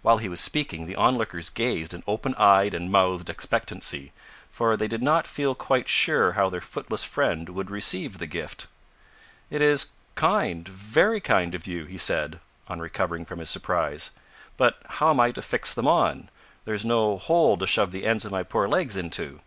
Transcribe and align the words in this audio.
While 0.00 0.16
he 0.16 0.28
was 0.30 0.40
speaking 0.40 0.86
the 0.86 0.96
on 0.96 1.18
lookers 1.18 1.50
gazed 1.50 1.92
in 1.92 2.02
open 2.06 2.34
eyed 2.36 2.72
and 2.72 2.90
mouthed 2.90 3.28
expectancy, 3.28 4.10
for 4.50 4.74
they 4.74 4.88
did 4.88 5.02
not 5.02 5.26
feel 5.26 5.54
quite 5.54 5.86
sure 5.86 6.32
how 6.32 6.48
their 6.48 6.62
footless 6.62 7.04
friend 7.04 7.46
would 7.50 7.68
receive 7.70 8.16
the 8.16 8.26
gift. 8.26 8.68
"It 9.50 9.60
is 9.60 9.88
kind, 10.14 10.66
very 10.66 11.20
kind 11.20 11.54
of 11.54 11.66
you," 11.66 11.84
he 11.84 11.98
said, 11.98 12.40
on 12.68 12.80
recovering 12.80 13.26
from 13.26 13.38
his 13.38 13.50
surprise; 13.50 14.12
"but 14.56 14.78
how 14.88 15.10
am 15.10 15.20
I 15.20 15.30
to 15.32 15.42
fix 15.42 15.74
them 15.74 15.86
on? 15.86 16.30
there's 16.64 16.86
no 16.86 17.18
hole 17.18 17.58
to 17.58 17.66
shove 17.66 17.92
the 17.92 18.06
ends 18.06 18.24
of 18.24 18.32
my 18.32 18.42
poor 18.44 18.66
legs 18.66 18.96
into." 18.96 19.40